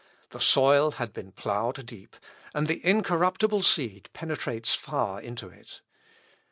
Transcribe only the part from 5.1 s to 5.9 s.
into it.